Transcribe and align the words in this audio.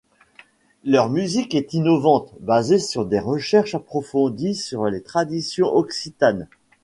Leur 0.83 1.11
musique 1.11 1.53
est 1.53 1.75
innovante, 1.75 2.33
basée 2.39 2.79
sur 2.79 3.05
des 3.05 3.19
recherches 3.19 3.75
approfondies 3.75 4.55
sur 4.55 4.87
les 4.89 5.03
traditions 5.03 5.71
occitanes. 5.75 6.47